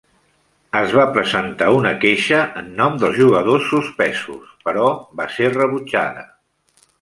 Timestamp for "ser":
5.37-5.53